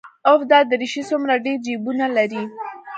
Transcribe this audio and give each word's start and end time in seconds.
اوف 0.29 0.41
دا 0.51 0.59
دريشي 0.71 1.01
څومره 1.09 1.33
ډېر 1.45 1.57
جيبونه 1.65 2.05
لري. 2.17 2.43